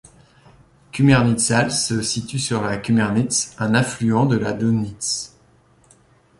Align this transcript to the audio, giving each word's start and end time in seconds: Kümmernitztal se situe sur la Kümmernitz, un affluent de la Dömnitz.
Kümmernitztal 0.93 1.67
se 1.83 1.97
situe 2.11 2.39
sur 2.45 2.59
la 2.65 2.75
Kümmernitz, 2.85 3.37
un 3.63 3.71
affluent 3.81 4.25
de 4.29 4.35
la 4.39 4.51
Dömnitz. 4.59 5.09